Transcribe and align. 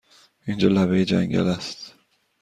اینجا 0.47 0.67
لبه 0.69 1.05
جنگل 1.05 1.47
است! 1.47 1.93